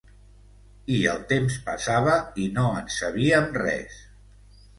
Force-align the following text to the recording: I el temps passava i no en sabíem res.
I 0.95 1.01
el 1.11 1.19
temps 1.31 1.57
passava 1.67 2.15
i 2.45 2.47
no 2.57 2.65
en 2.81 2.91
sabíem 2.97 3.47
res. 3.61 4.03